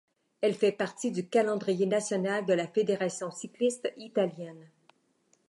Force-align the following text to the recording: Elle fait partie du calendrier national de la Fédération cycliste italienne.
Elle 0.41 0.55
fait 0.55 0.71
partie 0.71 1.11
du 1.11 1.29
calendrier 1.29 1.85
national 1.85 2.43
de 2.47 2.53
la 2.53 2.65
Fédération 2.67 3.29
cycliste 3.29 3.93
italienne. 3.97 4.65